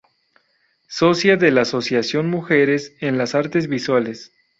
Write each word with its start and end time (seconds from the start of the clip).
Socia 0.87 1.37
de 1.37 1.51
la 1.51 1.61
Asociación 1.61 2.27
Mujeres 2.27 2.95
en 3.01 3.19
las 3.19 3.35
Artes 3.35 3.67
Visuales. 3.67 4.31